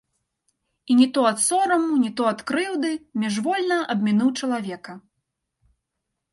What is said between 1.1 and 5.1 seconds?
то ад сораму, не то ад крыўды міжвольна абмінуў чалавека.